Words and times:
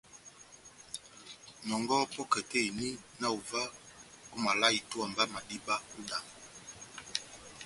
Nɔngɔhɔ 1.67 2.05
pɔ́kɛ 2.13 2.39
tɛ́h 2.49 2.65
eni, 2.67 2.87
na 3.19 3.27
ová 3.37 3.61
omaval 4.33 4.61
a 4.65 4.75
itówa 4.77 5.05
mba 5.11 5.23
madíba 5.33 5.75
ó 5.91 5.95
idango. 6.01 6.33